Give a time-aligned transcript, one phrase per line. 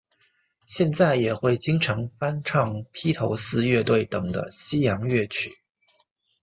[0.65, 5.51] 现在也会经常翻唱披头四乐队等的西洋乐曲。